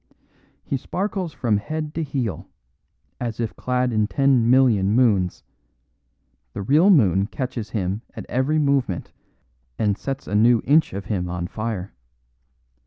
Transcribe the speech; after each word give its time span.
He 0.63 0.77
sparkles 0.77 1.31
from 1.31 1.57
head 1.57 1.93
to 1.93 2.01
heel, 2.01 2.49
as 3.19 3.39
if 3.39 3.55
clad 3.55 3.93
in 3.93 4.07
ten 4.07 4.49
million 4.49 4.93
moons; 4.93 5.43
the 6.53 6.63
real 6.63 6.89
moon 6.89 7.27
catches 7.27 7.69
him 7.69 8.01
at 8.15 8.25
every 8.27 8.57
movement 8.57 9.13
and 9.77 9.95
sets 9.99 10.25
a 10.27 10.33
new 10.33 10.63
inch 10.65 10.93
of 10.93 11.05
him 11.05 11.29
on 11.29 11.45
fire. 11.45 11.93